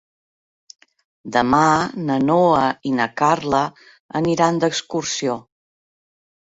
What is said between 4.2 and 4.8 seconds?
aniran